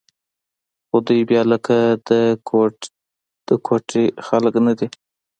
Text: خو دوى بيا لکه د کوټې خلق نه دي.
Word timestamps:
خو 0.87 0.97
دوى 1.05 1.21
بيا 1.29 1.41
لکه 1.51 1.75
د 3.47 3.49
کوټې 3.69 4.05
خلق 4.27 4.53
نه 4.65 4.73
دي. 4.79 4.87